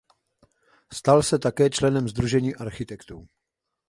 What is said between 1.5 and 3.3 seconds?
členem Sdružení architektů.